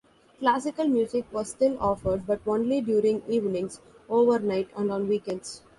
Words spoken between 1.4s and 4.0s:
still offered, but only during evenings,